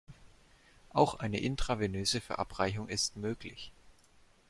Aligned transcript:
Auch 0.93 1.19
eine 1.19 1.39
intravenöse 1.39 2.21
Verabreichung 2.21 2.89
ist 2.89 3.17
möglich. 3.17 3.71